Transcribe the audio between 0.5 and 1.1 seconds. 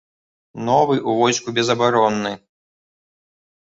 Новы